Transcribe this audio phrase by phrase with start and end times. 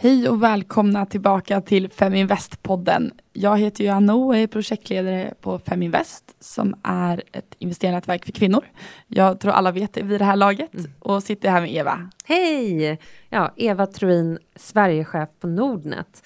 [0.00, 3.10] Hej och välkomna tillbaka till Feminvest-podden.
[3.32, 8.64] Jag heter Johanna och är projektledare på Feminvest som är ett investeringsnätverk för kvinnor.
[9.06, 10.90] Jag tror alla vet det vid det här laget mm.
[10.98, 12.10] och sitter här med Eva.
[12.24, 12.98] Hej!
[13.28, 16.22] Ja, Eva Truin, Sverigechef på Nordnet.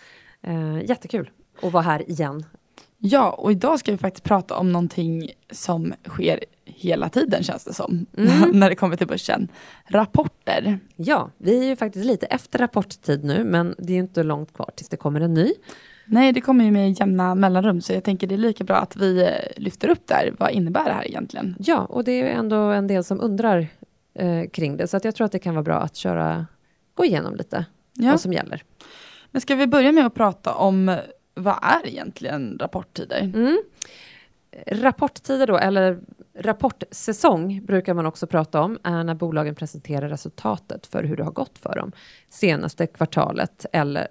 [0.49, 1.31] Uh, jättekul
[1.63, 2.45] att vara här igen.
[3.05, 7.75] Ja, och idag ska vi faktiskt prata om någonting som sker hela tiden känns det
[7.75, 8.51] som, mm.
[8.51, 9.49] när det kommer till börsen.
[9.87, 10.79] Rapporter.
[10.97, 14.53] Ja, vi är ju faktiskt lite efter rapporttid nu, men det är ju inte långt
[14.53, 15.53] kvar tills det kommer en ny.
[16.07, 18.97] Nej, det kommer ju med jämna mellanrum, så jag tänker det är lika bra att
[18.97, 20.35] vi eh, lyfter upp där.
[20.39, 21.57] Vad innebär det här egentligen?
[21.59, 23.67] Ja, och det är ändå en del som undrar
[24.15, 26.47] eh, kring det, så att jag tror att det kan vara bra att köra,
[26.95, 28.11] gå igenom lite ja.
[28.11, 28.63] vad som gäller.
[29.31, 30.99] Men ska vi börja med att prata om
[31.35, 33.21] vad är egentligen rapporttider?
[33.21, 33.63] Mm.
[34.67, 36.01] Rapporttider då, eller
[36.35, 41.33] rapportsäsong brukar man också prata om, är när bolagen presenterar resultatet för hur det har
[41.33, 41.93] gått för dem
[42.29, 44.09] senaste kvartalet eller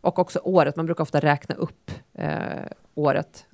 [0.00, 0.76] och också året.
[0.76, 3.46] Man brukar ofta räkna upp eh, året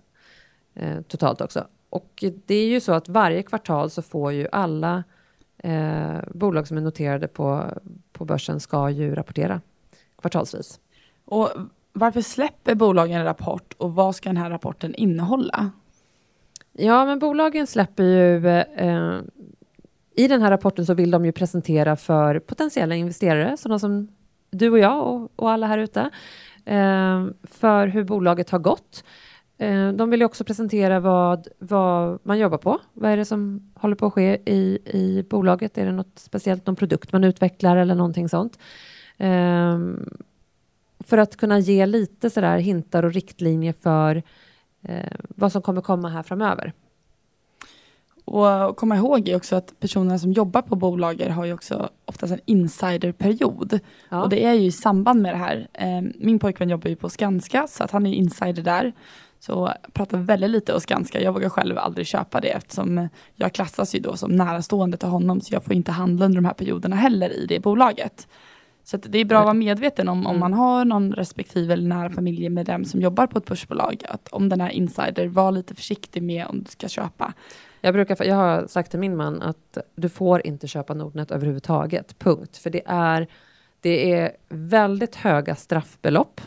[0.74, 1.66] eh, totalt också.
[1.90, 5.04] Och det är ju så att varje kvartal så får ju alla
[5.58, 7.64] eh, bolag som är noterade på,
[8.12, 9.60] på börsen ska ju rapportera
[10.18, 10.80] kvartalsvis.
[11.24, 11.50] Och
[11.92, 15.70] varför släpper bolagen en rapport och vad ska den här rapporten innehålla?
[16.72, 18.46] Ja, men bolagen släpper ju...
[18.48, 19.20] Eh,
[20.16, 24.08] I den här rapporten så vill de ju presentera för potentiella investerare, sådana som
[24.50, 26.00] du och jag och, och alla här ute,
[26.64, 29.04] eh, för hur bolaget har gått.
[29.58, 32.78] Eh, de vill ju också presentera vad, vad man jobbar på.
[32.92, 35.78] Vad är det som håller på att ske i, i bolaget?
[35.78, 38.58] Är det något speciellt, någon produkt man utvecklar eller någonting sånt?
[39.18, 39.78] Eh,
[41.06, 44.22] för att kunna ge lite sådär hintar och riktlinjer för
[44.82, 46.72] eh, vad som kommer komma här framöver.
[48.24, 52.32] Och komma ihåg är också att personerna som jobbar på bolaget har ju också oftast
[52.32, 53.80] en insiderperiod.
[54.08, 54.22] Ja.
[54.22, 55.68] Och det är ju i samband med det här.
[55.72, 58.92] Eh, min pojkvän jobbar ju på Skanska så att han är insider där.
[59.40, 61.20] Så pratar väldigt lite om Skanska.
[61.20, 65.40] Jag vågar själv aldrig köpa det eftersom jag klassas ju då som närastående till honom
[65.40, 68.28] så jag får inte handla under de här perioderna heller i det bolaget.
[68.84, 70.40] Så det är bra att vara medveten om, om mm.
[70.40, 74.60] man har någon respektive eller nära familjemedlem som jobbar på ett börsbolag, att om den
[74.60, 77.32] här insider, var lite försiktig med om du ska köpa.
[77.80, 82.18] Jag, brukar, jag har sagt till min man att du får inte köpa Nordnet överhuvudtaget,
[82.18, 82.56] punkt.
[82.56, 83.28] För det är,
[83.80, 86.40] det är väldigt höga straffbelopp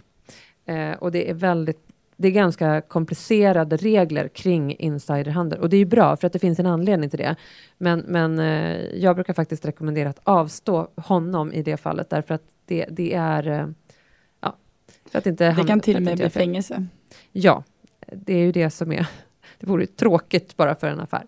[0.65, 1.84] eh, och det är väldigt
[2.17, 6.39] det är ganska komplicerade regler kring insiderhandel och det är ju bra för att det
[6.39, 7.35] finns en anledning till det.
[7.77, 12.43] Men, men eh, jag brukar faktiskt rekommendera att avstå honom i det fallet därför att
[12.65, 13.67] det, det är eh,
[14.41, 14.55] ja,
[15.11, 16.85] för att inte Det kan till och med bli fängelse.
[17.31, 17.63] Ja,
[18.11, 19.07] det är ju det som är.
[19.59, 21.23] Det vore tråkigt bara för en affär.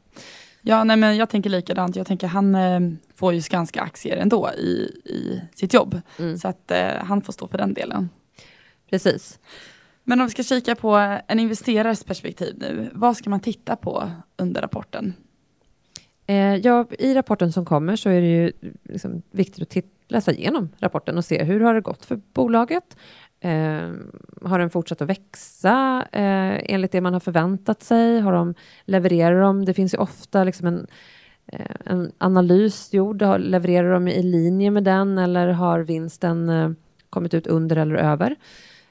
[0.61, 1.95] Ja, nej, men jag tänker likadant.
[1.95, 2.79] Jag tänker han eh,
[3.15, 6.01] får ju ganska aktier ändå i, i sitt jobb.
[6.19, 6.37] Mm.
[6.37, 8.09] Så att eh, han får stå för den delen.
[8.89, 9.39] Precis.
[10.09, 14.12] Men om vi ska kika på en investerares perspektiv nu, vad ska man titta på
[14.38, 15.13] under rapporten?
[16.28, 18.51] Eh, ja, I rapporten som kommer så är det ju
[18.84, 22.97] liksom viktigt att läsa igenom rapporten och se hur har det gått för bolaget?
[23.40, 23.91] Eh,
[24.41, 28.19] har den fortsatt att växa eh, enligt det man har förväntat sig?
[28.19, 28.53] Har de,
[28.85, 29.66] levererar de?
[29.66, 30.88] Det finns ju ofta liksom en,
[31.47, 33.22] eh, en analys gjord.
[33.39, 36.72] Levererar de i linje med den eller har vinsten eh,
[37.09, 38.35] kommit ut under eller över?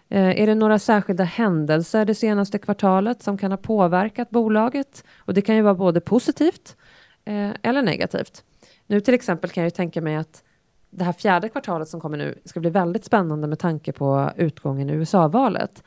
[0.08, 5.04] Eh, är det några särskilda händelser det senaste kvartalet som kan ha påverkat bolaget?
[5.18, 6.76] Och det kan ju vara både positivt
[7.24, 8.44] eh, eller negativt.
[8.86, 10.42] Nu till exempel kan jag ju tänka mig att
[10.90, 14.90] det här fjärde kvartalet som kommer nu ska bli väldigt spännande med tanke på utgången
[14.90, 15.82] i USA-valet.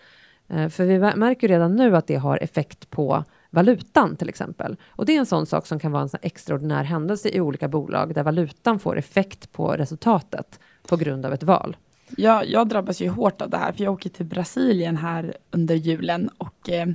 [0.47, 4.77] Eh, för vi märker redan nu att det har effekt på valutan till exempel.
[4.87, 8.13] Och det är en sån sak som kan vara en extraordinär händelse i olika bolag
[8.13, 11.77] där valutan får effekt på resultatet på grund av ett val.
[12.17, 15.75] Jag, jag drabbas ju hårt av det här, för jag åker till Brasilien här under
[15.75, 16.87] julen och eh,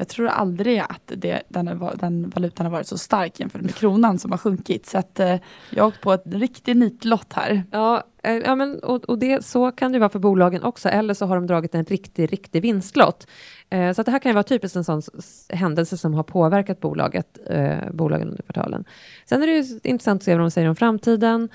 [0.00, 4.18] jag tror aldrig att det, den, den, valutan har varit så stark jämfört med kronan
[4.18, 4.86] som har sjunkit.
[4.86, 5.36] Så att eh,
[5.70, 7.62] jag har åkt på ett riktigt nitlott här.
[7.70, 11.14] Ja, eh, ja men, och, och det, så kan det vara för bolagen också, eller
[11.14, 13.26] så har de dragit en riktig, riktig vinstlott.
[13.70, 15.02] Eh, så att det här kan ju vara typiskt en sån
[15.48, 18.84] händelse som har påverkat bolaget, eh, bolagen under kvartalen.
[19.26, 21.48] Sen är det ju intressant att se vad de säger om framtiden.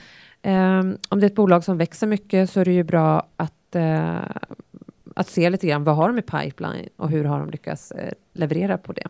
[0.45, 3.75] Um, om det är ett bolag som växer mycket så är det ju bra att,
[3.75, 4.19] uh,
[5.15, 8.11] att se lite grann vad har de i pipeline och hur har de lyckats uh,
[8.33, 9.07] leverera på det.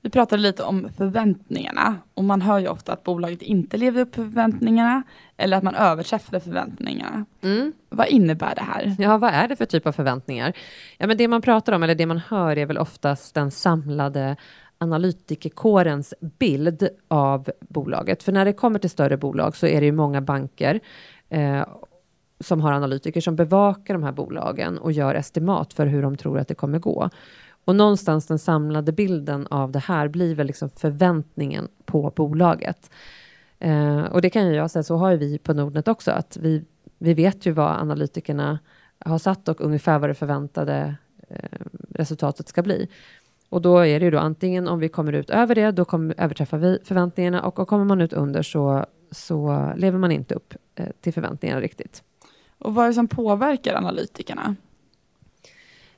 [0.00, 4.12] Vi pratade lite om förväntningarna och man hör ju ofta att bolaget inte lever upp
[4.12, 5.02] till förväntningarna
[5.36, 7.24] eller att man överträffar förväntningarna.
[7.42, 7.72] Mm.
[7.88, 8.96] Vad innebär det här?
[8.98, 10.52] Ja, vad är det för typ av förväntningar?
[10.98, 14.36] Ja, men det man pratar om eller det man hör är väl oftast den samlade
[14.78, 18.22] analytikerkårens bild av bolaget.
[18.22, 20.80] För när det kommer till större bolag så är det ju många banker
[21.28, 21.66] eh,
[22.40, 26.38] som har analytiker som bevakar de här bolagen och gör estimat för hur de tror
[26.38, 27.10] att det kommer gå.
[27.64, 32.90] Och någonstans den samlade bilden av det här blir väl liksom förväntningen på bolaget.
[33.58, 36.36] Eh, och det kan ju jag säga, så har ju vi på Nordnet också, att
[36.36, 36.64] vi,
[36.98, 38.58] vi vet ju vad analytikerna
[38.98, 40.94] har satt och ungefär vad det förväntade
[41.28, 42.88] eh, resultatet ska bli.
[43.48, 46.14] Och då är det ju då antingen om vi kommer ut över det, då kommer,
[46.18, 50.54] överträffar vi förväntningarna och, och kommer man ut under så, så lever man inte upp
[50.74, 52.02] eh, till förväntningarna riktigt.
[52.58, 54.56] Och vad är det som påverkar analytikerna?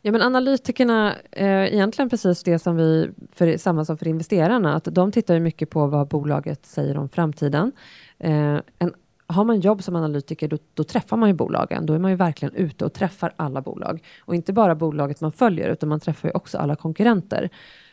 [0.03, 4.85] Ja, men analytikerna, eh, egentligen precis det som vi, för, samma som för investerarna, att
[4.85, 7.73] de tittar ju mycket på vad bolaget säger om framtiden.
[8.19, 8.95] Eh, en,
[9.31, 11.87] har man jobb som analytiker, då, då, träffar man ju bolagen.
[11.87, 14.05] Då är man ju verkligen ute och träffar alla bolag.
[14.21, 17.51] Och inte bara bolaget man följer, utan man träffar ju också alla konkurrenter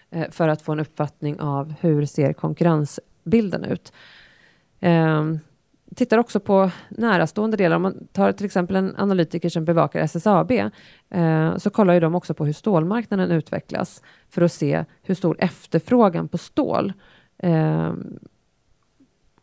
[0.10, 3.94] eh, för att få en uppfattning av hur ser konkurrensbilden ut.
[4.80, 5.24] Eh,
[5.96, 7.76] tittar också på närastående delar.
[7.76, 10.52] Om man tar till exempel en analytiker som bevakar SSAB,
[11.10, 15.38] eh, så kollar ju de också på hur stålmarknaden utvecklas för att se hur stor
[15.40, 16.94] efterfrågan på stål
[17.38, 17.94] eh,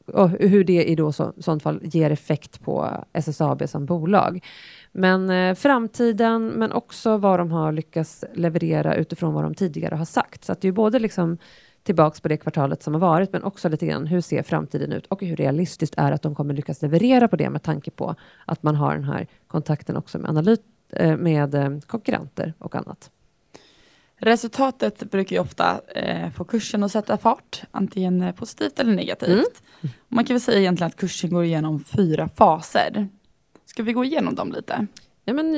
[0.07, 4.45] och hur det i då så, sånt fall ger effekt på SSAB som bolag.
[4.93, 10.05] Men eh, framtiden, men också vad de har lyckats leverera utifrån vad de tidigare har
[10.05, 10.45] sagt.
[10.45, 11.39] Så att det är både liksom
[11.83, 15.07] tillbaks på det kvartalet som har varit, men också lite grann hur ser framtiden ut
[15.07, 18.15] och hur realistiskt är att de kommer lyckas leverera på det med tanke på
[18.47, 20.63] att man har den här kontakten också med, analyt,
[20.93, 23.11] eh, med eh, konkurrenter och annat.
[24.25, 29.63] Resultatet brukar ju ofta eh, få kursen att sätta fart, antingen positivt eller negativt.
[29.81, 29.95] Mm.
[30.09, 33.09] Man kan väl säga egentligen att kursen går igenom fyra faser.
[33.67, 34.87] Ska vi gå igenom dem lite?
[35.25, 35.55] Ja, men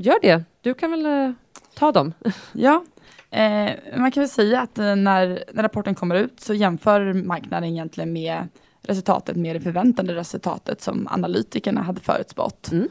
[0.00, 0.44] gör det.
[0.60, 1.34] Du kan väl
[1.74, 2.12] ta dem?
[2.52, 2.84] Ja,
[3.30, 7.68] Eh, man kan väl säga att eh, när, när rapporten kommer ut så jämför marknaden
[7.68, 8.48] egentligen med
[8.82, 12.72] resultatet med det förväntade resultatet som analytikerna hade förutspått.
[12.72, 12.88] Mm.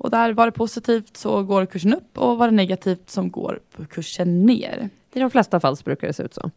[0.00, 3.60] Och där var det positivt så går kursen upp och var det negativt som går
[3.90, 4.90] kursen ner.
[5.12, 6.50] I de flesta fall så brukar det se ut så.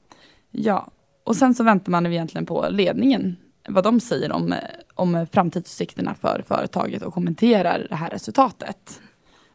[0.51, 0.91] Ja,
[1.23, 3.37] och sen så väntar man egentligen på ledningen,
[3.67, 4.55] vad de säger om,
[4.93, 9.01] om framtidsutsikterna för företaget och kommenterar det här resultatet.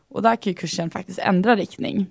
[0.08, 2.06] Och där kan ju kursen faktiskt ändra riktning.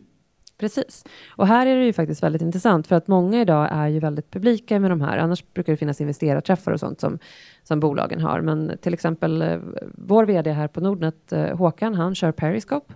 [0.57, 1.05] Precis.
[1.29, 4.31] Och här är det ju faktiskt väldigt intressant för att många idag är ju väldigt
[4.31, 5.17] publika med de här.
[5.17, 7.19] Annars brukar det finnas investerarträffar och sånt som,
[7.63, 8.41] som bolagen har.
[8.41, 9.59] Men till exempel eh,
[9.95, 12.93] vår vd här på Nordnet, eh, Håkan, han kör Periscope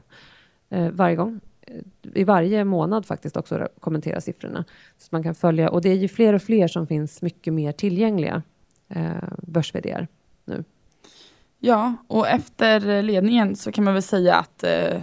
[0.69, 1.39] eh, varje gång.
[1.61, 1.75] Eh,
[2.13, 4.65] I varje månad faktiskt också kommentera siffrorna.
[4.97, 5.69] Så man kan följa.
[5.69, 8.43] Och det är ju fler och fler som finns mycket mer tillgängliga
[8.89, 9.73] eh, börs
[10.45, 10.63] nu.
[11.59, 15.01] Ja, och efter ledningen så kan man väl säga att eh,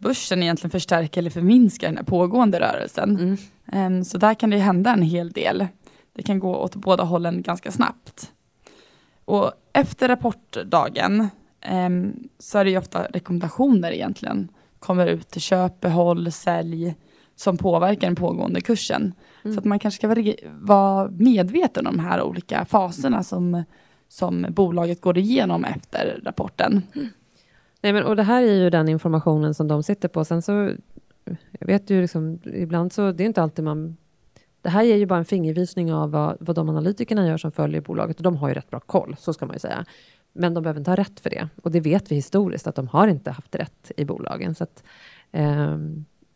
[0.00, 3.36] börsen egentligen förstärker eller förminskar den här pågående rörelsen.
[3.72, 3.96] Mm.
[3.96, 5.66] Um, så där kan det hända en hel del.
[6.12, 8.32] Det kan gå åt båda hållen ganska snabbt.
[9.24, 11.28] Och efter rapportdagen
[11.70, 14.48] um, så är det ju ofta rekommendationer egentligen.
[14.78, 16.94] Kommer ut till köp, behåll, sälj
[17.36, 19.14] som påverkar den pågående kursen.
[19.44, 19.54] Mm.
[19.54, 23.64] Så att man kanske ska vara medveten om de här olika faserna som,
[24.08, 26.82] som bolaget går igenom efter rapporten.
[26.94, 27.08] Mm.
[27.80, 30.24] Nej, men, och det här är ju den informationen som de sitter på.
[30.24, 30.72] Sen så,
[31.58, 33.96] jag vet ju liksom, ibland så, det är inte alltid man...
[34.62, 37.80] Det här ger ju bara en fingervisning av vad, vad de analytikerna gör som följer
[37.80, 38.16] bolaget.
[38.16, 39.84] Och de har ju rätt bra koll, så ska man ju säga.
[40.32, 41.48] Men de behöver inte ha rätt för det.
[41.62, 44.54] Och det vet vi historiskt, att de har inte haft rätt i bolagen.
[44.54, 44.84] Så att,
[45.32, 45.76] eh,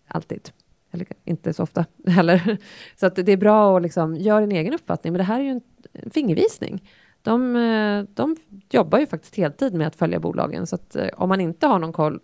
[0.08, 0.50] alltid.
[0.90, 2.58] Eller inte så ofta heller.
[2.96, 5.12] Så att det är bra att liksom göra en egen uppfattning.
[5.12, 6.82] Men det här är ju en, en fingervisning.
[7.24, 8.36] De, eh, de
[8.70, 11.78] jobbar ju faktiskt heltid med att följa bolagen, så att eh, om man inte har
[11.78, 12.20] någon koll,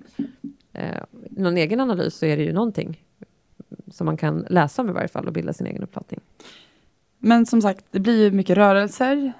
[0.72, 3.04] eh, någon egen analys, så är det ju någonting
[3.90, 6.20] som man kan läsa om i varje fall och bilda sin egen uppfattning.
[7.18, 9.32] Men som sagt, det blir ju mycket rörelser.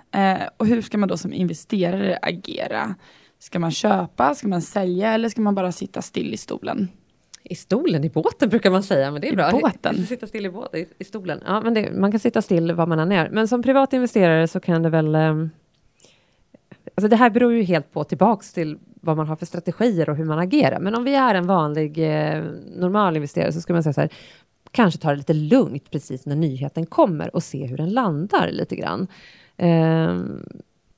[0.57, 2.95] och hur ska man då som investerare agera?
[3.38, 6.88] Ska man köpa, ska man sälja eller ska man bara sitta still i stolen?
[7.43, 9.51] I stolen, i båten brukar man säga, men det är I bra.
[9.51, 10.07] båten?
[10.07, 11.41] Sitta still i, båten, i, i stolen.
[11.47, 13.31] Ja, men det, man kan sitta still var man än är.
[13.31, 15.15] Men som privat investerare så kan det väl...
[15.15, 15.47] Eh,
[16.95, 20.17] alltså det här beror ju helt på tillbaks till vad man har för strategier och
[20.17, 20.81] hur man agerar.
[20.81, 22.45] Men om vi är en vanlig eh,
[22.77, 24.11] normal investerare så ska man säga så här,
[24.71, 28.77] kanske ta det lite lugnt precis när nyheten kommer och se hur den landar lite
[28.77, 29.07] grann.
[29.57, 30.19] Eh,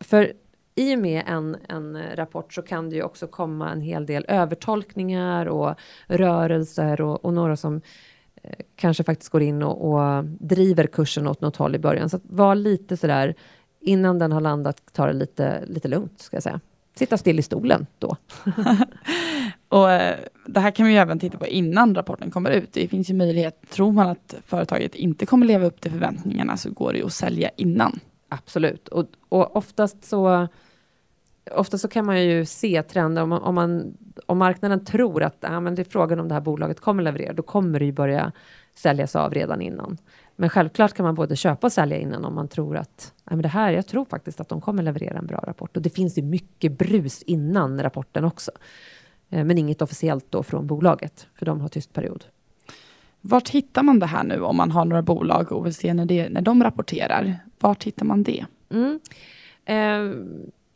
[0.01, 0.33] för
[0.75, 4.25] i och med en, en rapport så kan det ju också komma en hel del
[4.29, 5.75] övertolkningar och
[6.07, 7.81] rörelser och, och några som
[8.43, 12.09] eh, kanske faktiskt går in och, och, driver kursen åt något håll i början.
[12.09, 13.35] Så var lite sådär,
[13.81, 16.61] innan den har landat, ta det lite, lite lugnt, ska jag säga.
[16.95, 18.17] Sitta still i stolen då.
[19.69, 22.73] och eh, Det här kan vi även titta på innan rapporten kommer ut.
[22.73, 26.71] Det finns ju möjlighet, tror man att företaget inte kommer leva upp till förväntningarna så
[26.71, 28.01] går det ju att sälja innan.
[28.33, 30.49] Absolut, och, och oftast så
[31.51, 33.97] ofta så kan man ju se trender om, man, om, man,
[34.27, 37.33] om marknaden tror att ah, men det är frågan om det här bolaget kommer leverera,
[37.33, 38.33] då kommer det ju börja
[38.75, 39.99] säljas av redan innan.
[40.37, 43.43] Men självklart kan man både köpa och sälja innan om man tror att ah, men
[43.43, 45.77] det här, jag tror faktiskt att de kommer leverera en bra rapport.
[45.77, 48.51] Och det finns ju mycket brus innan rapporten också.
[49.31, 52.25] Eh, men inget officiellt då från bolaget, för de har tyst period.
[53.25, 56.07] Vart hittar man det här nu om man har några bolag och vill se när,
[56.07, 57.39] det, när de rapporterar?
[57.61, 58.47] Vart hittar man det?
[58.71, 59.01] Mm.
[59.65, 60.17] Eh,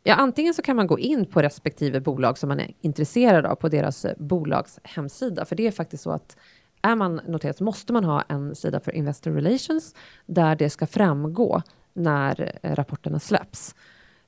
[0.03, 3.55] ja, antingen så kan man gå in på respektive bolag som man är intresserad av
[3.55, 5.45] på deras eh, bolags hemsida.
[5.45, 6.37] För det är faktiskt så att
[6.81, 10.87] är man noterad så måste man ha en sida för Investor Relations där det ska
[10.87, 11.61] framgå
[11.93, 13.75] när eh, rapporterna släpps.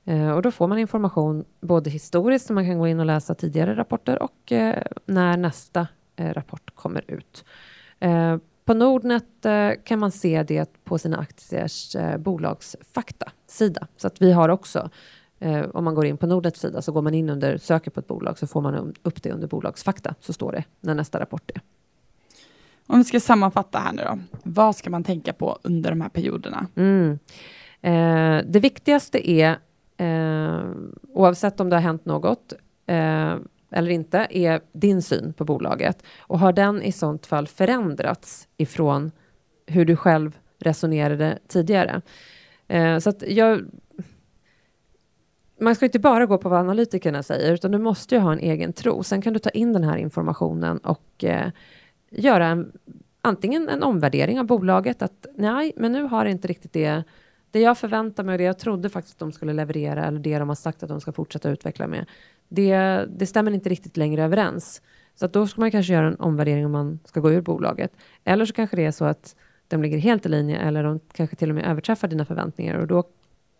[0.04, 3.34] Eh, och då får man information både historiskt, så man kan gå in och läsa
[3.34, 7.44] tidigare rapporter, och eh, när nästa eh, rapport kommer ut.
[8.00, 13.86] Eh, på Nordnet eh, kan man se det på sina aktiers bolagsfakta-sida.
[13.96, 14.90] Så att vi har också
[15.72, 18.06] om man går in på Nordnets sida så går man in under söker på ett
[18.06, 21.60] bolag så får man upp det under bolagsfakta så står det när nästa rapport är.
[22.86, 24.18] Om vi ska sammanfatta här nu då.
[24.42, 26.66] Vad ska man tänka på under de här perioderna?
[26.74, 27.18] Mm.
[27.82, 29.58] Eh, det viktigaste är,
[29.96, 30.60] eh,
[31.12, 32.52] oavsett om det har hänt något
[32.86, 33.36] eh,
[33.70, 36.02] eller inte, är din syn på bolaget.
[36.20, 39.10] Och har den i sånt fall förändrats ifrån
[39.66, 42.02] hur du själv resonerade tidigare?
[42.68, 43.64] Eh, så att jag...
[45.60, 48.38] Man ska inte bara gå på vad analytikerna säger, utan du måste ju ha en
[48.38, 49.02] egen tro.
[49.02, 51.50] Sen kan du ta in den här informationen och eh,
[52.10, 52.72] göra en,
[53.22, 57.04] antingen en omvärdering av bolaget, att nej, men nu har inte riktigt det
[57.50, 60.38] det jag förväntar mig och det jag trodde faktiskt att de skulle leverera eller det
[60.38, 62.06] de har sagt att de ska fortsätta utveckla med,
[62.50, 62.76] det,
[63.08, 64.82] det stämmer inte riktigt längre överens.
[65.14, 67.92] Så att då ska man kanske göra en omvärdering om man ska gå ur bolaget.
[68.24, 69.36] Eller så kanske det är så att
[69.68, 72.86] de ligger helt i linje eller de kanske till och med överträffar dina förväntningar och
[72.86, 73.04] då,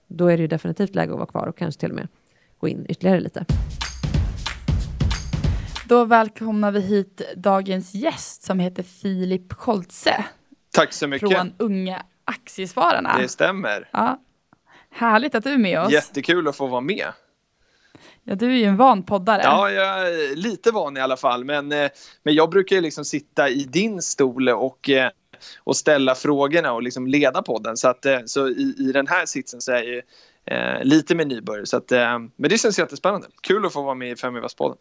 [0.08, 2.08] då är det ju definitivt läge att vara kvar och kanske till och med
[2.58, 3.44] gå in ytterligare lite.
[5.88, 10.24] Då välkomnar vi hit dagens gäst som heter Filip Koltze.
[10.72, 11.30] Tack så mycket.
[11.30, 13.18] Från Unga Aktiespararna.
[13.18, 13.88] Det stämmer.
[13.92, 14.20] Ja.
[14.90, 15.92] Härligt att du är med oss.
[15.92, 17.06] Jättekul att få vara med.
[18.24, 19.42] Ja, du är ju en van poddare.
[19.44, 21.44] Ja, jag är lite van i alla fall.
[21.44, 21.90] Men, eh,
[22.22, 25.10] men jag brukar ju liksom sitta i din stol och, eh,
[25.58, 27.76] och ställa frågorna och liksom leda podden.
[27.76, 30.02] Så, att, eh, så i, i den här sitsen så är jag ju
[30.44, 31.66] eh, lite med nybörjare.
[31.66, 33.26] Så att, eh, men det känns jättespännande.
[33.40, 34.78] Kul att få vara med i Fem i podden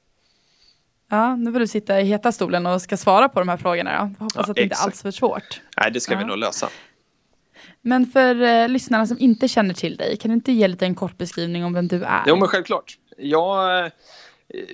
[1.09, 3.91] Ja, nu får du sitta i heta stolen och ska svara på de här frågorna.
[3.91, 5.61] Jag hoppas ja, att det inte är alls för svårt.
[5.77, 6.19] Nej, det ska ja.
[6.19, 6.69] vi nog lösa.
[7.81, 10.95] Men för eh, lyssnarna som inte känner till dig, kan du inte ge lite en
[10.95, 12.23] kort beskrivning om vem du är?
[12.27, 12.97] Jo, men självklart.
[13.19, 13.91] Eh,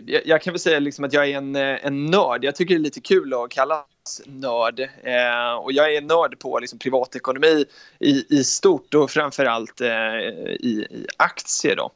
[0.06, 2.44] jag, jag, kan väl säga liksom att jag är en, eh, en nörd.
[2.44, 3.86] Jag tycker det är lite kul att kallas
[4.26, 4.80] nörd.
[4.80, 7.66] Eh, och jag är nörd på liksom, privatekonomi
[8.00, 10.16] i, i stort och framförallt eh,
[10.60, 11.76] i, i aktier.
[11.76, 11.92] Då.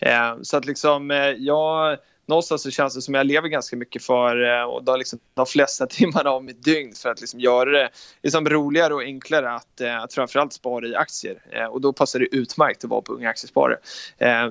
[0.00, 4.02] Eh, så att liksom, eh, jag någonstans så känns det som jag lever ganska mycket
[4.02, 7.70] för eh, och då liksom de flesta timmarna av mitt dygn för att liksom göra
[7.70, 7.90] det
[8.22, 11.38] liksom roligare och enklare att, eh, att framförallt spara i aktier.
[11.50, 13.78] Eh, och då passar det utmärkt att vara på Unga Aktiesparare.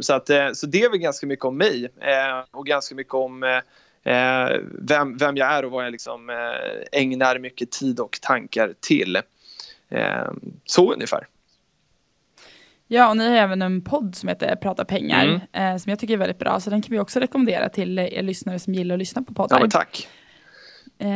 [0.02, 1.90] Så, att, så det är väl ganska mycket om mig
[2.52, 3.62] och ganska mycket om
[4.80, 6.30] vem, vem jag är och vad jag liksom
[6.92, 9.22] ägnar mycket tid och tankar till.
[10.66, 11.28] Så ungefär.
[12.94, 15.74] Ja, och ni har även en podd som heter Prata pengar, mm.
[15.74, 18.22] eh, som jag tycker är väldigt bra, så den kan vi också rekommendera till er
[18.22, 19.60] lyssnare som gillar att lyssna på poddar.
[19.60, 20.08] Ja, tack.
[21.00, 21.08] Eh,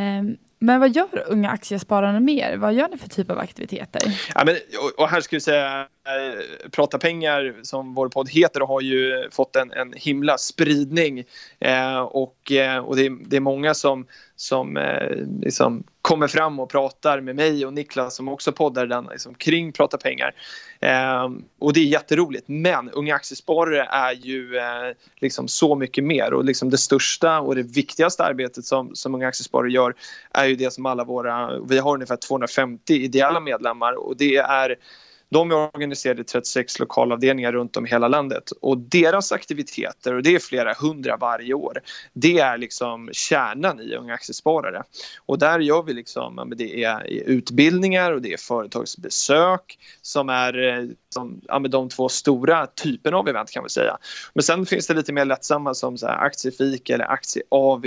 [0.60, 2.58] men vad gör unga aktiesparare mer?
[2.58, 4.02] Vad gör ni för typ av aktiviteter?
[4.36, 8.60] Ja, men, och, och här skulle jag säga, eh, Prata pengar som vår podd heter
[8.60, 11.24] har ju fått en, en himla spridning
[11.60, 14.06] eh, och, eh, och det, är, det är många som,
[14.36, 19.08] som eh, liksom kommer fram och pratar med mig och Niklas som också poddar den
[19.12, 20.34] liksom, kring Prata pengar.
[20.80, 21.30] Eh,
[21.60, 22.48] och det är jätteroligt.
[22.48, 27.56] Men Unga Aktiesparare är ju eh, liksom så mycket mer och liksom det största och
[27.56, 29.96] det viktigaste arbetet som, som Unga Aktiesparare gör
[30.32, 34.76] är ju det som alla våra, vi har ungefär 250 ideella medlemmar och det är
[35.30, 40.24] de är organiserade i 36 lokalavdelningar runt om i hela landet och deras aktiviteter, och
[40.24, 41.82] det är flera hundra varje år,
[42.14, 44.84] det är liksom kärnan i Unga Aktiesparare.
[45.26, 50.86] Och där gör vi liksom, det är utbildningar och det är företagsbesök som är eh,
[51.10, 53.98] som, de två stora typerna av event kan vi säga.
[54.34, 57.86] Men sen finns det lite mer lättsamma som så här aktiefik eller aktie-AV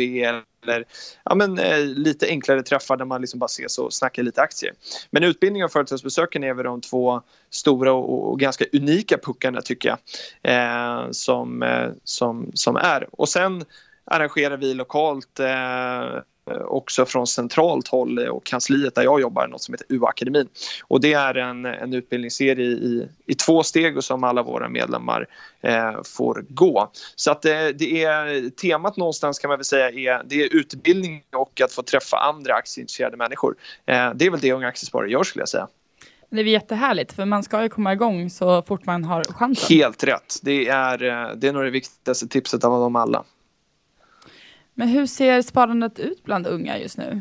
[0.62, 0.84] eller
[1.24, 4.72] ja, men, eh, lite enklare träffar där man liksom bara ses och snackar lite aktier.
[5.10, 9.88] Men utbildning och företagsbesöken är väl de två stora och, och ganska unika puckarna tycker
[9.88, 9.98] jag
[10.42, 13.08] eh, som, eh, som, som är.
[13.12, 13.64] Och sen
[14.04, 16.20] arrangerar vi lokalt eh,
[16.58, 20.48] också från centralt håll och kansliet där jag jobbar, något som heter UA-akademin.
[20.84, 25.26] Och det är en, en utbildningsserie i, i två steg och som alla våra medlemmar
[25.60, 26.90] eh, får gå.
[27.16, 31.22] Så att det, det, är temat någonstans kan man väl säga är, det är utbildning
[31.36, 33.54] och att få träffa andra aktieintresserade människor.
[33.86, 35.68] Eh, det är väl det Unga Aktiesparare gör skulle jag säga.
[36.30, 39.76] Det är jättehärligt, för man ska ju komma igång så fort man har chansen.
[39.76, 40.38] Helt rätt.
[40.42, 43.24] Det är, eh, det är nog det viktigaste tipset av dem alla.
[44.74, 47.20] Men hur ser sparandet ut bland unga just nu?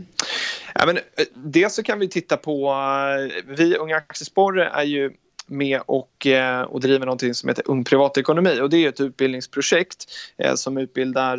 [0.75, 1.01] Ja, men, eh,
[1.33, 5.11] dels så kan vi titta på, eh, vi Unga Aktiesparare är ju
[5.47, 10.05] med och, eh, och driver någonting som heter Ung Privatekonomi och det är ett utbildningsprojekt
[10.55, 11.37] som utbildar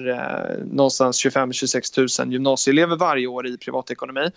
[0.65, 4.31] någonstans 25-26 000 gymnasieelever varje år i privatekonomi.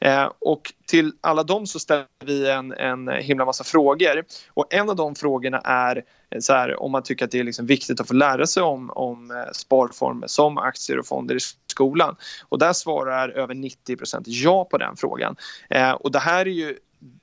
[0.00, 4.24] Eh, och till alla dem så ställer vi en, en himla massa frågor.
[4.48, 6.04] Och en av de frågorna är
[6.40, 8.90] så här, om man tycker att det är liksom viktigt att få lära sig om,
[8.90, 12.16] om eh, sparformer som aktier och fonder i skolan.
[12.48, 15.36] Och där svarar över 90% ja på den frågan.
[15.70, 16.76] Eh, och det här är ju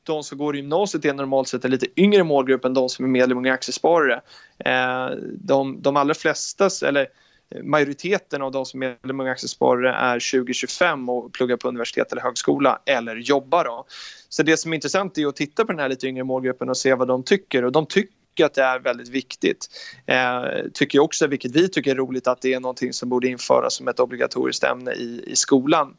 [0.03, 3.05] de som går i gymnasiet är normalt sett en lite yngre målgrupp än de som
[3.05, 4.21] är medlemmar i Aktiesparare.
[4.59, 7.07] Eh, de, de allra flesta, eller
[7.63, 12.21] majoriteten av de som är medlemmar i Aktiesparare är 20-25 och pluggar på universitet eller
[12.21, 13.63] högskola eller jobbar.
[13.63, 13.85] Då.
[14.29, 16.77] Så det som är intressant är att titta på den här lite yngre målgruppen och
[16.77, 19.67] se vad de tycker och de tycker att det är väldigt viktigt.
[20.05, 23.75] Eh, tycker också, vilket vi tycker är roligt, att det är någonting som borde införas
[23.75, 25.95] som ett obligatoriskt ämne i, i skolan.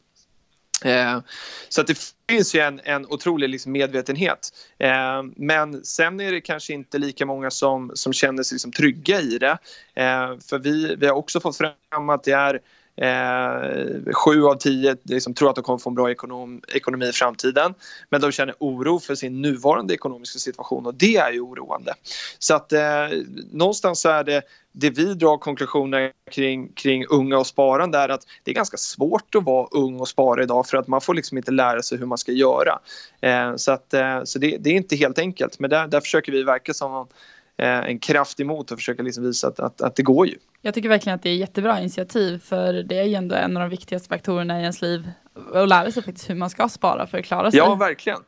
[0.85, 1.21] Eh,
[1.69, 4.49] så att det finns ju en, en otrolig liksom medvetenhet.
[4.79, 9.21] Eh, men sen är det kanske inte lika många som, som känner sig liksom trygga
[9.21, 9.59] i det.
[9.95, 12.61] Eh, för vi, vi har också fått fram att det är
[12.97, 17.13] Eh, sju av tio liksom, tror att de kommer få en bra ekonom, ekonomi i
[17.13, 17.75] framtiden.
[18.11, 21.95] Men de känner oro för sin nuvarande ekonomiska situation och det är ju oroande.
[22.39, 23.09] Så att eh,
[23.53, 24.43] någonstans så är det
[24.79, 29.35] det vi drar konklusioner kring, kring unga och sparande är att det är ganska svårt
[29.35, 32.07] att vara ung och spara idag för att man får liksom inte lära sig hur
[32.07, 32.79] man ska göra.
[33.21, 36.33] Eh, så att, eh, så det, det, är inte helt enkelt men där, där försöker
[36.33, 40.03] vi verka som Eh, en kraft emot och försöka liksom visa att, att, att det
[40.03, 40.39] går ju.
[40.63, 43.61] Jag tycker verkligen att det är jättebra initiativ för det är ju ändå en av
[43.61, 45.11] de viktigaste faktorerna i ens liv
[45.55, 47.59] att lära sig faktiskt hur man ska spara för att klara sig.
[47.59, 48.19] Ja, verkligen.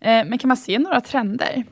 [0.00, 1.64] Eh, men kan man se några trender?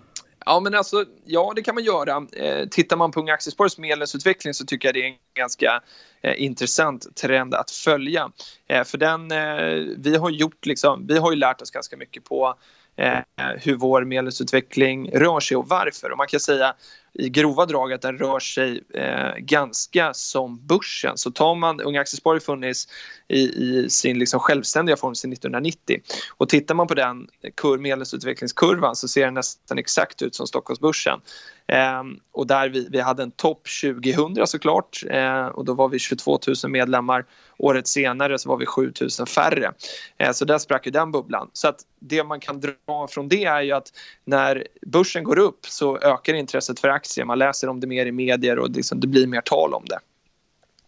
[0.46, 2.26] Ja, men alltså, ja, det kan man göra.
[2.32, 5.82] Eh, tittar man på Unga Aktiesparares medlemsutveckling så tycker jag det är en ganska
[6.22, 8.30] eh, intressant trend att följa.
[8.68, 12.24] Eh, för den, eh, vi har gjort liksom, vi har ju lärt oss ganska mycket
[12.24, 12.54] på eh,
[12.98, 13.18] Eh,
[13.58, 16.10] hur vår medlemsutveckling rör sig och varför.
[16.10, 16.74] Och man kan säga
[17.14, 21.18] i grova drag att den rör sig eh, ganska som börsen.
[21.18, 22.88] Så tar man Unga Aktiesparare har funnits
[23.28, 26.00] i, i, sin liksom självständiga form sedan 1990
[26.36, 31.20] och tittar man på den kur, medlemsutvecklingskurvan så ser den nästan exakt ut som Stockholmsbörsen.
[31.66, 35.98] Eh, och där vi, vi hade en topp 2000 såklart eh, och då var vi
[35.98, 37.24] 22 000 medlemmar.
[37.58, 39.72] Året senare så var vi 7 000 färre.
[40.18, 41.50] Eh, så där sprack ju den bubblan.
[41.52, 43.92] Så att det man kan dra från det är ju att
[44.24, 47.07] när börsen går upp så ökar intresset för aktier.
[47.24, 49.98] Man läser om det mer i medier och liksom, det blir mer tal om det.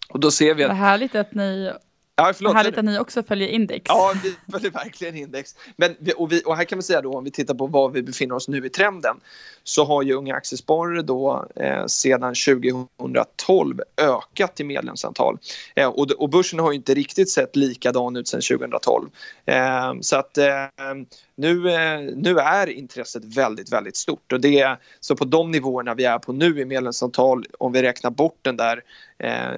[0.09, 0.69] Och då ser vi att...
[0.69, 1.73] Vad härligt att ni
[2.21, 3.85] Ja, förlåt, Härligt att ni också följer index.
[3.89, 5.55] Ja, vi följer verkligen index.
[5.77, 8.03] Men, och, vi, och här kan vi säga då om vi tittar på var vi
[8.03, 9.17] befinner oss nu i trenden
[9.65, 15.39] så har ju Unga Aktiesparare då eh, sedan 2012 ökat i medlemsantal.
[15.75, 19.09] Eh, och, och börsen har ju inte riktigt sett likadan ut sedan 2012.
[19.47, 20.45] Eh, så att eh,
[21.37, 26.05] nu, eh, nu är intresset väldigt, väldigt stort och det så på de nivåerna vi
[26.05, 28.85] är på nu i medlemsantal om vi räknar bort den där 20
[29.21, 29.53] Eh,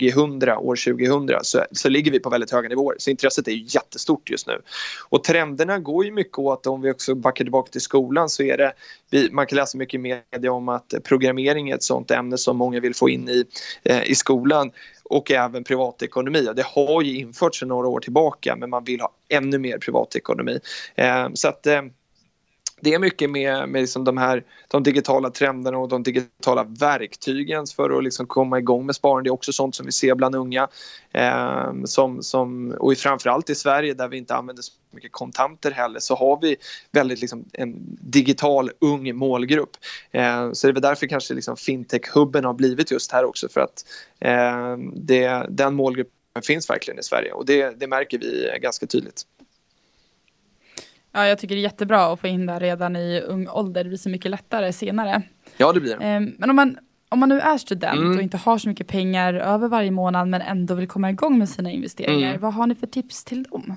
[0.00, 2.96] 2000, år 2000 så, så ligger vi på väldigt höga nivåer.
[2.98, 4.62] Så intresset är ju jättestort just nu.
[5.08, 8.56] Och trenderna går ju mycket åt, om vi också backar tillbaka till skolan så är
[8.56, 8.72] det,
[9.10, 12.56] vi, man kan läsa mycket i media om att programmering är ett sånt ämne som
[12.56, 13.44] många vill få in i,
[13.82, 14.70] eh, i skolan
[15.04, 16.48] och även privatekonomi.
[16.56, 20.60] Det har ju införts sedan några år tillbaka men man vill ha ännu mer privatekonomi.
[20.94, 21.82] Eh, så att eh,
[22.80, 27.66] det är mycket med, med liksom de här de digitala trenderna och de digitala verktygen
[27.76, 29.28] för att liksom komma igång med sparande.
[29.28, 30.68] Det är också sånt som vi ser bland unga.
[31.12, 36.00] Eh, som, som, och framförallt i Sverige där vi inte använder så mycket kontanter heller
[36.00, 36.56] så har vi
[36.92, 39.76] väldigt liksom, en digital ung målgrupp.
[40.10, 43.60] Eh, så det är väl därför kanske liksom fintech-hubben har blivit just här också för
[43.60, 43.84] att
[44.20, 49.24] eh, det, den målgruppen finns verkligen i Sverige och det, det märker vi ganska tydligt.
[51.18, 53.84] Ja, jag tycker det är jättebra att få in det redan i ung ålder.
[53.84, 55.22] Det blir så mycket lättare senare.
[55.56, 56.04] Ja, det blir det.
[56.04, 58.16] Ehm, men om man om man nu är student mm.
[58.16, 61.48] och inte har så mycket pengar över varje månad men ändå vill komma igång med
[61.48, 62.40] sina investeringar, mm.
[62.40, 63.76] vad har ni för tips till dem?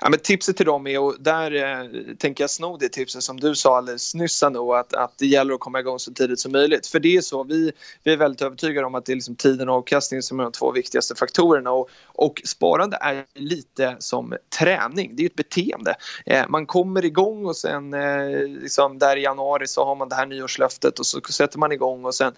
[0.00, 3.40] Ja, men tipset till dem är, och där eh, tänker jag sno det tipset som
[3.40, 6.52] du sa alldeles nyss nu, att, att det gäller att komma igång så tidigt som
[6.52, 6.86] möjligt.
[6.86, 7.72] För det är så, vi,
[8.04, 10.52] vi är väldigt övertygade om att det är liksom tiden och avkastningen som är de
[10.52, 15.94] två viktigaste faktorerna och, och sparande är lite som träning, det är ett beteende.
[16.26, 20.14] Eh, man kommer igång och sen eh, liksom där i januari så har man det
[20.14, 22.32] här nyårslöftet och så sätter man igång och sen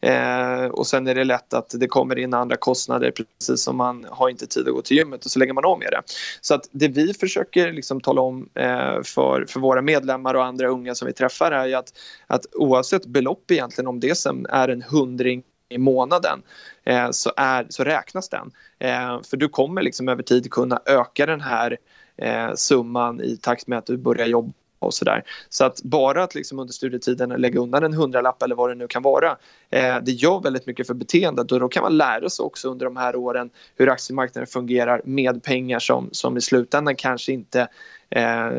[0.00, 4.06] Eh, och sen är det lätt att det kommer in andra kostnader precis som man
[4.10, 6.02] har inte tid att gå till gymmet och så lägger man om med det.
[6.40, 10.68] Så att det vi försöker liksom tala om eh, för, för våra medlemmar och andra
[10.68, 11.92] unga som vi träffar är att,
[12.26, 16.42] att oavsett belopp egentligen om det sen är en hundring i månaden
[16.84, 18.50] eh, så, är, så räknas den.
[18.78, 21.76] Eh, för du kommer liksom över tid kunna öka den här
[22.16, 25.24] eh, summan i takt med att du börjar jobba och sådär.
[25.48, 28.88] Så att bara att liksom under studietiden lägga undan en hundralapp eller vad det nu
[28.88, 29.36] kan vara
[29.70, 32.84] eh, det gör väldigt mycket för beteendet och då kan man lära sig också under
[32.84, 37.68] de här åren hur aktiemarknaden fungerar med pengar som, som i slutändan kanske inte
[38.10, 38.50] eh,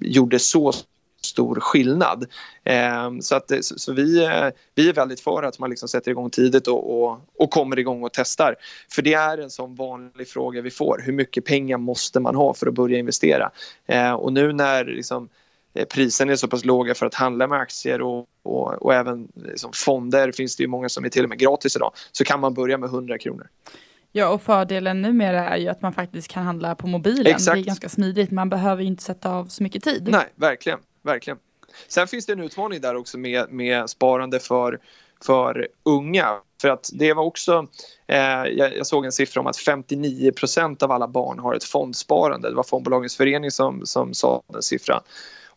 [0.00, 0.72] gjorde så
[1.26, 2.26] stor skillnad.
[2.64, 6.10] Eh, så att, så, så vi, eh, vi är väldigt för att man liksom sätter
[6.10, 8.56] igång tidigt och, och, och, kommer igång och testar.
[8.90, 11.02] För det är en sån vanlig fråga vi får.
[11.04, 13.50] Hur mycket pengar måste man ha för att börja investera?
[13.86, 15.28] Eh, och nu när liksom,
[15.84, 19.70] priserna är så pass låga för att handla med aktier och, och, och även liksom
[19.74, 21.92] fonder finns det ju många som är till och med gratis idag.
[22.12, 23.48] Så kan man börja med 100 kronor.
[24.12, 27.26] Ja, och fördelen numera är ju att man faktiskt kan handla på mobilen.
[27.26, 27.54] Exakt.
[27.54, 30.08] Det är ganska smidigt, man behöver inte sätta av så mycket tid.
[30.10, 31.38] Nej, verkligen, verkligen.
[31.88, 34.78] Sen finns det en utmaning där också med, med sparande för,
[35.26, 36.40] för unga.
[36.60, 37.66] För att det var också,
[38.06, 42.48] eh, jag, jag, såg en siffra om att 59% av alla barn har ett fondsparande.
[42.48, 45.02] Det var Fondbolagens förening som, som sa den siffran.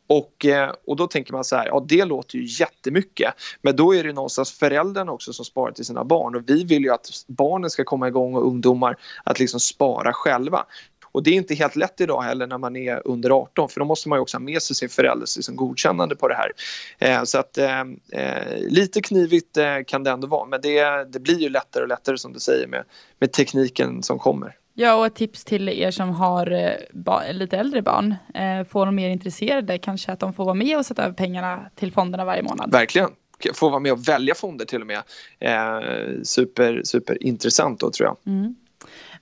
[0.10, 3.34] Och, eh, och då tänker man så här, ja det låter ju jättemycket.
[3.62, 6.36] Men då är det någonstans föräldrarna också som sparar till sina barn.
[6.36, 10.66] Och vi vill ju att barnen ska komma igång och ungdomar att liksom spara själva.
[11.12, 13.86] Och det är inte helt lätt idag heller när man är under 18 för då
[13.86, 16.52] måste man ju också ha med sig sin förälders liksom godkännande på det här.
[17.00, 21.20] Eh, så att eh, eh, lite knivigt eh, kan det ändå vara men det, det
[21.20, 22.84] blir ju lättare och lättare som du säger med,
[23.20, 24.56] med tekniken som kommer.
[24.82, 28.16] Ja, och ett tips till er som har eh, lite äldre barn.
[28.34, 31.70] Eh, får de mer intresserade kanske att de får vara med och sätta över pengarna
[31.76, 32.72] till fonderna varje månad.
[32.72, 33.10] Verkligen.
[33.54, 35.02] Få vara med och välja fonder till och med.
[35.40, 38.34] Eh, super, superintressant då tror jag.
[38.34, 38.56] Mm.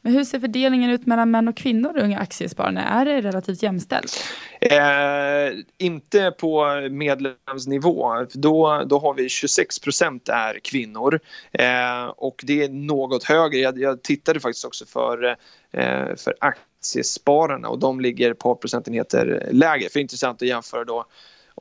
[0.08, 2.84] Men hur ser fördelningen ut mellan män och kvinnor i Unga Aktiespararna?
[2.84, 4.26] Är det relativt jämställt?
[4.62, 8.26] Eh, inte på medlemsnivå.
[8.34, 11.20] Då, då har vi 26 procent är kvinnor
[11.52, 13.58] eh, och det är något högre.
[13.58, 15.24] Jag, jag tittade faktiskt också för,
[15.72, 19.90] eh, för aktiespararna och de ligger ett par procentenheter lägre.
[19.90, 21.06] För intressant att jämföra då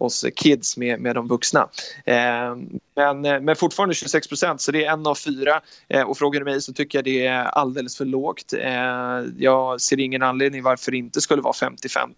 [0.01, 1.69] oss kids med, med de vuxna.
[2.05, 2.57] Eh,
[2.97, 5.61] men, eh, men fortfarande 26 procent, så det är en av fyra.
[5.89, 8.53] Eh, och frågar du mig så tycker jag det är alldeles för lågt.
[8.53, 12.13] Eh, jag ser ingen anledning varför det inte skulle vara 50-50.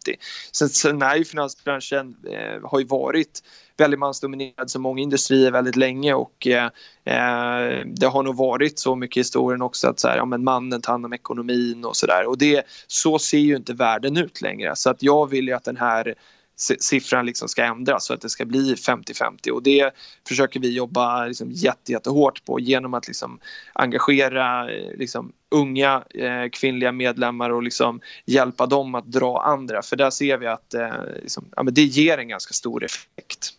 [0.53, 3.43] Sen, sen är ju finansbranschen, eh, har ju varit
[3.79, 6.65] väldigt mansdominerad som många industrier väldigt länge och eh,
[7.05, 10.45] eh, det har nog varit så mycket i historien också att så här, ja, men
[10.45, 14.41] mannen tar hand om ekonomin och sådär och det, så ser ju inte världen ut
[14.41, 16.15] längre så att jag vill ju att den här
[16.59, 19.95] siffran liksom ska ändras så att det ska bli 50-50 och det
[20.29, 23.39] försöker vi jobba liksom jätte, jättehårt på genom att liksom
[23.73, 29.97] engagera eh, liksom unga eh, kvinnliga medlemmar och liksom hjälpa dem att dra andra för
[29.97, 30.93] där ser vi att eh,
[31.23, 33.51] liksom, ja, men det ger en ganska stor effekt.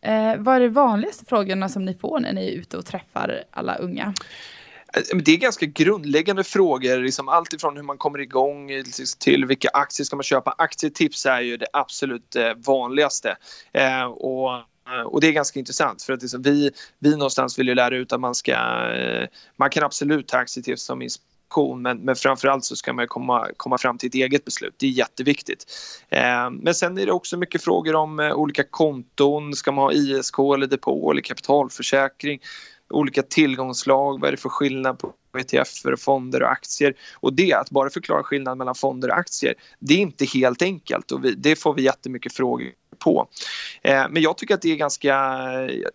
[0.00, 3.44] Eh, vad är de vanligaste frågorna som ni får när ni är ute och träffar
[3.50, 4.14] alla unga?
[4.96, 8.70] Eh, det är ganska grundläggande frågor, liksom allt ifrån hur man kommer igång
[9.18, 10.54] till vilka aktier ska man köpa.
[10.58, 13.36] Aktietips är ju det absolut eh, vanligaste.
[13.72, 14.50] Eh, och
[15.06, 18.12] och det är ganska intressant för att liksom vi, vi någonstans vill ju lära ut
[18.12, 18.56] att man ska,
[19.56, 23.78] man kan absolut ta aktietips som inspiration men, men framförallt så ska man komma, komma
[23.78, 24.74] fram till ett eget beslut.
[24.76, 25.64] Det är jätteviktigt.
[26.50, 29.54] men sen är det också mycket frågor om olika konton.
[29.54, 32.40] Ska man ha ISK eller depå eller kapitalförsäkring?
[32.90, 36.94] Olika tillgångslag, vad är det för skillnad på ETFer, fonder och aktier.
[37.14, 41.12] Och det, att bara förklara skillnaden mellan fonder och aktier, det är inte helt enkelt
[41.12, 43.28] och vi, det får vi jättemycket frågor på.
[43.82, 45.14] Eh, men jag tycker att det är ganska,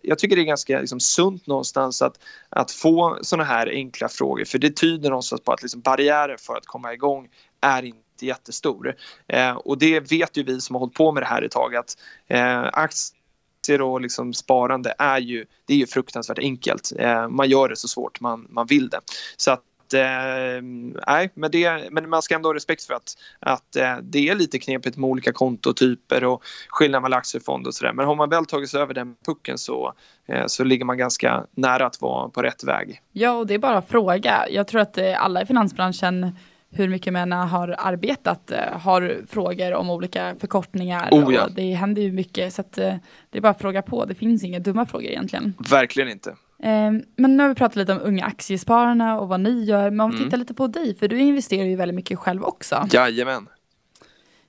[0.02, 4.44] jag tycker det är ganska liksom sunt någonstans att, att få såna här enkla frågor
[4.44, 7.28] för det tyder någonstans på att liksom barriären för att komma igång
[7.60, 8.94] är inte jättestor.
[9.28, 11.76] Eh, och det vet ju vi som har hållit på med det här ett tag
[11.76, 11.96] att
[12.28, 13.21] eh, aktier
[13.62, 16.92] aktier och liksom sparande är ju, det är ju fruktansvärt enkelt.
[16.98, 19.00] Eh, man gör det så svårt man, man vill det.
[19.36, 20.62] Så att eh,
[21.06, 24.34] nej, men, det, men man ska ändå ha respekt för att, att eh, det är
[24.34, 27.92] lite knepigt med olika kontotyper och skillnad mellan aktiefond och sådär.
[27.92, 29.94] Men har man väl tagit sig över den pucken så,
[30.28, 33.00] eh, så ligger man ganska nära att vara på rätt väg.
[33.12, 34.48] Ja, och det är bara att fråga.
[34.50, 36.36] Jag tror att alla i finansbranschen
[36.72, 41.08] hur mycket män har arbetat eh, har frågor om olika förkortningar.
[41.10, 41.48] Oh, ja.
[41.56, 44.04] det händer ju mycket så att, det är bara att fråga på.
[44.04, 45.54] Det finns inga dumma frågor egentligen.
[45.70, 46.34] Verkligen inte.
[46.62, 49.90] Ehm, men nu har vi pratat lite om unga aktiespararna och vad ni gör.
[49.90, 50.26] Men om vi mm.
[50.26, 52.88] tittar lite på dig, för du investerar ju väldigt mycket själv också.
[52.92, 53.48] Jajamän.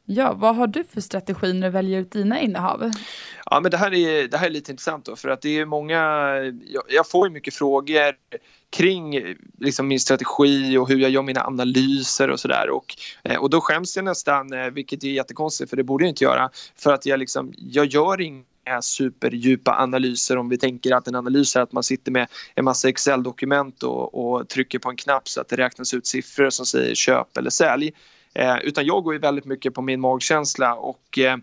[0.06, 2.92] Ja, vad har du för strategi när du väljer ut dina innehav?
[3.46, 5.66] Ja, men det här är, det här är lite intressant då, för att det är
[5.66, 5.98] många,
[6.66, 8.14] jag, jag får ju mycket frågor
[8.70, 12.70] kring liksom, min strategi och hur jag gör mina analyser och sådär.
[12.70, 16.10] Och, eh, och då skäms jag nästan, eh, vilket är jättekonstigt för det borde jag
[16.10, 21.08] inte göra, för att jag, liksom, jag gör inga superdjupa analyser om vi tänker att
[21.08, 24.96] en analys är att man sitter med en massa Excel-dokument och, och, trycker på en
[24.96, 27.94] knapp så att det räknas ut siffror som säger köp eller sälj.
[28.36, 31.38] Eh, utan jag går ju väldigt mycket på min magkänsla och eh,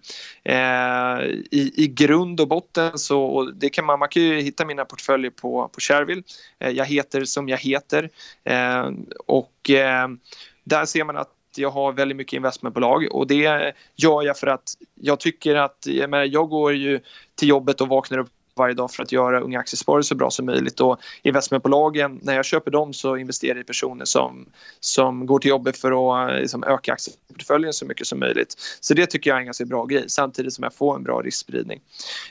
[0.45, 4.65] eh, i, i grund och botten så och det kan man, man kan ju hitta
[4.65, 6.23] mina portföljer på, på Shareville.
[6.59, 8.11] Eh, jag heter som jag heter
[8.45, 8.91] eh,
[9.27, 10.09] och eh,
[10.65, 14.75] där ser man att jag har väldigt mycket investmentbolag och det gör jag för att
[14.95, 17.01] jag tycker att jag, menar, jag går ju
[17.35, 20.47] till jobbet och vaknar upp varje dag för att göra Unga Aktiesparare så bra som
[20.47, 20.81] möjligt.
[20.81, 24.47] Och investmentbolagen, när jag köper dem så investerar jag i personer som,
[24.81, 28.55] som går till jobbet för att eh, liksom, öka aktieportföljen så mycket som möjligt.
[28.81, 31.21] Så det tycker jag är en ganska bra grej samtidigt som jag får en bra
[31.21, 31.81] riskspridning.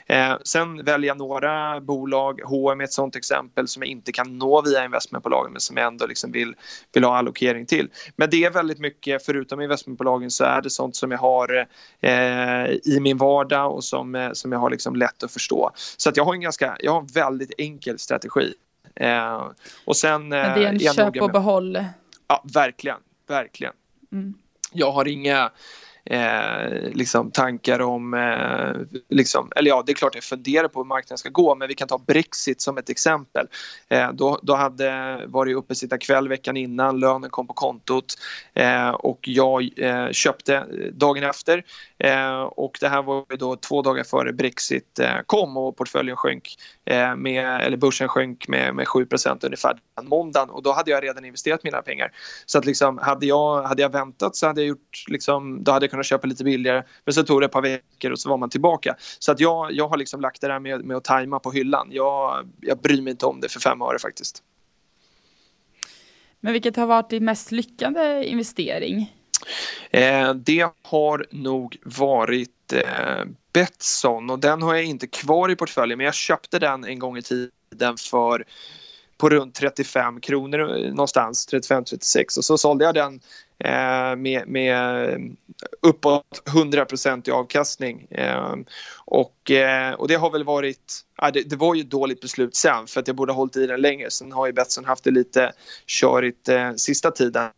[0.07, 4.37] Eh, sen väljer jag några bolag, H&M är ett sånt exempel som jag inte kan
[4.37, 6.55] nå via investmentbolagen men som jag ändå liksom vill,
[6.93, 7.89] vill ha allokering till.
[8.15, 11.67] Men det är väldigt mycket, förutom investmentbolagen så är det sånt som jag har
[12.01, 15.71] eh, i min vardag och som, eh, som jag har liksom lätt att förstå.
[15.97, 18.53] Så att jag har en ganska, jag har en väldigt enkel strategi.
[18.95, 19.47] Eh,
[19.86, 21.86] och sen, Men det är en eh, köp och behåll?
[22.27, 23.73] Ja, verkligen, verkligen.
[24.12, 24.34] Mm.
[24.71, 25.51] Jag har inga
[26.10, 30.86] eh, liksom tankar om, eh, liksom, eller ja det är klart jag funderar på hur
[30.86, 33.48] marknaden ska gå men vi kan ta Brexit som ett exempel.
[33.89, 38.06] Eh, då, då hade varit uppe sitta kväll veckan innan, lönen kom på kontot
[38.54, 41.63] eh, och jag eh, köpte dagen efter
[41.98, 46.56] eh, och det här var då två dagar före Brexit eh, kom och portföljen sjönk
[46.89, 51.04] Eh, med, eller börsen sjönk med, med 7% ungefär den måndagen och då hade jag
[51.04, 52.12] redan investerat mina pengar.
[52.45, 55.84] Så att liksom, hade, jag, hade jag väntat så hade jag gjort, liksom, då hade
[55.84, 56.84] jag kunnat köpa lite billigare.
[57.06, 58.95] Men så tog det ett par veckor och så var man tillbaka.
[59.19, 61.88] Så att jag, jag har liksom lagt det där med, med att tajma på hyllan.
[61.91, 64.43] Jag, jag bryr mig inte om det för fem öre faktiskt.
[66.39, 69.18] Men vilket har varit din mest lyckade investering?
[69.91, 75.97] Eh, det har nog varit eh, Betsson och den har jag inte kvar i portföljen
[75.97, 78.45] men jag köpte den en gång i tiden för
[79.17, 83.19] på runt 35 kronor eh, någonstans, 35-36 och så sålde jag den
[83.63, 85.19] Eh, med, med eh,
[85.82, 86.86] uppåt 100
[87.26, 88.08] i avkastning.
[88.12, 88.56] Eh,
[89.06, 89.52] och,
[89.98, 91.02] och det har väl varit,
[91.34, 93.67] det, det, var ju ett dåligt beslut sen för att jag borde ha hållit i
[93.67, 94.12] den längre.
[94.12, 95.52] Sen har ju Betsson haft det lite
[95.88, 97.50] körigt eh, sista tiden.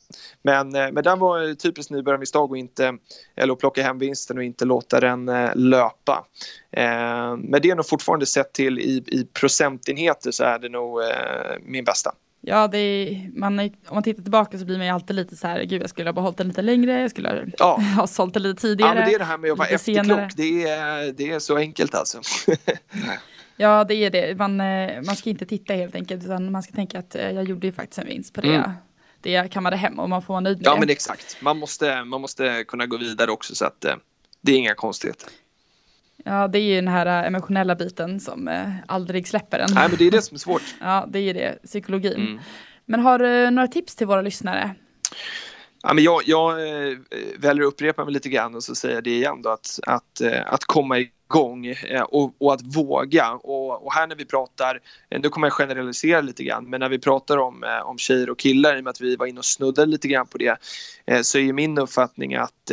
[0.44, 2.98] Men, men den var typiskt nybörjarmisstag och inte,
[3.36, 6.26] eller att plocka hem vinsten och inte låta den löpa.
[7.38, 11.00] Men det är nog fortfarande sett till i, i procentenheter så är det nog
[11.62, 12.12] min bästa.
[12.44, 15.36] Ja, det är, man är, om man tittar tillbaka så blir man ju alltid lite
[15.36, 17.82] så här, gud jag skulle ha behållit den lite längre, jag skulle ja.
[17.98, 18.90] ha sålt den lite tidigare.
[18.90, 21.58] Ja, men det är det här med att vara efterklok, det är, det är så
[21.58, 22.22] enkelt alltså.
[23.58, 24.38] ja, det är det.
[24.38, 27.44] Man, eh, man ska inte titta helt enkelt, utan man ska tänka att eh, jag
[27.44, 28.56] gjorde ju faktiskt en vinst på det.
[28.56, 28.72] Mm.
[29.22, 30.76] Det jag kammade hem och man får vara nöjd med ja, det.
[30.76, 31.38] Ja, men exakt.
[31.42, 33.96] Man måste, man måste kunna gå vidare också så att eh,
[34.42, 35.30] det är inga konstigheter.
[36.26, 39.70] Ja, det är ju den här äh, emotionella biten som eh, aldrig släpper en.
[39.74, 40.64] Nej, men det är det som är svårt.
[40.80, 42.14] ja, det är det, psykologin.
[42.14, 42.40] Mm.
[42.86, 44.76] Men har du några tips till våra lyssnare?
[45.84, 46.98] Ja, men jag, jag eh,
[47.38, 50.54] väljer att upprepa mig lite grann och så säger det igen då att, att, eh,
[50.54, 53.32] att komma igång eh, och, och att våga.
[53.32, 54.80] Och, och, här när vi pratar,
[55.10, 58.78] nu kommer jag generalisera lite grann, men när vi pratar om, om tjejer och killar
[58.78, 60.58] i och med att vi var inne och snuddade lite grann på det
[61.26, 62.72] så är min uppfattning att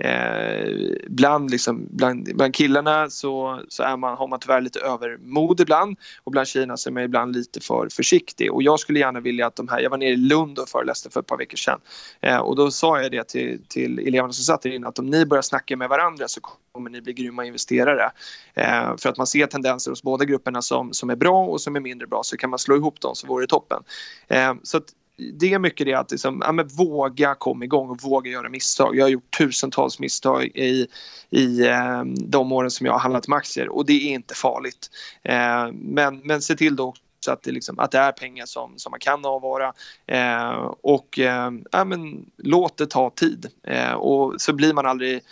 [0.00, 5.60] eh, bland, liksom, bland, bland killarna så, så är man, har man tyvärr lite övermod
[5.60, 8.52] ibland och bland tjejerna så är man ibland lite för försiktig.
[8.52, 11.10] Och jag skulle gärna vilja att de här, jag var nere i Lund och föreläste
[11.10, 11.80] för ett par veckor sedan
[12.20, 15.06] eh, och då sa jag det till, till eleverna som satt där inne att om
[15.06, 16.40] ni börjar snacka med varandra så
[16.72, 18.10] kommer ni bli grymma investerare.
[18.54, 21.76] Eh, för att man ser tendenser hos båda grupperna som, som är bra och som
[21.76, 23.82] är mindre bra så kan man slå ihop dem så vore det toppen.
[24.28, 24.84] Eh, så att
[25.32, 28.96] det är mycket det att liksom, ja, men våga komma igång och våga göra misstag.
[28.96, 30.86] Jag har gjort tusentals misstag i,
[31.30, 34.90] i eh, de åren som jag har handlat med aktier och det är inte farligt.
[35.22, 36.94] Eh, men, men se till då
[37.28, 39.72] att det, liksom, att det är pengar som, som man kan avvara.
[40.06, 43.46] Eh, och eh, ja, men, låt det ta tid.
[43.66, 45.22] Eh, och så blir man aldrig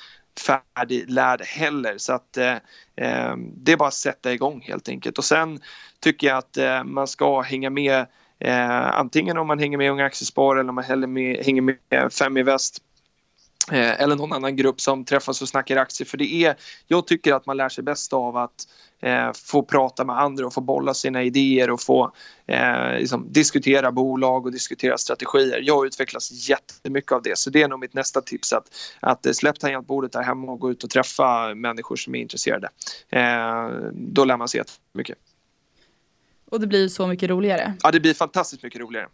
[0.47, 1.95] färdiglärd heller.
[1.99, 2.57] Så att eh,
[2.97, 5.19] eh det är bara att sätta igång helt enkelt.
[5.19, 5.61] Och sen
[6.01, 8.07] tycker jag att eh, man ska hänga med
[8.41, 12.13] eh, antingen om man hänger med Unga Aktiespar eller om man hänger med, hänger med
[12.13, 12.83] Fem i Väst
[13.73, 16.07] Eh, eller någon annan grupp som träffas och snackar aktier.
[16.07, 18.69] För det är, jag tycker att man lär sig bäst av att
[19.01, 22.13] eh, få prata med andra och få bolla sina idéer och få
[22.47, 25.61] eh, liksom, diskutera bolag och diskutera strategier.
[25.63, 28.67] Jag utvecklas jättemycket av det så det är nog mitt nästa tips att,
[29.01, 32.69] att släpp tangentbordet där hemma och gå ut och träffa människor som är intresserade.
[33.09, 35.19] Eh, då lär man sig jättemycket.
[36.51, 37.75] Och det blir så mycket roligare.
[37.83, 39.07] Ja, det blir fantastiskt mycket roligare.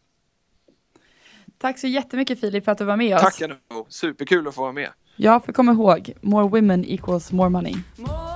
[1.59, 3.23] Tack så jättemycket Filip för att du var med oss.
[3.23, 4.90] Tack Anno, superkul att få vara med.
[5.16, 7.75] Ja, för kom ihåg, more women equals more money.
[7.97, 8.34] More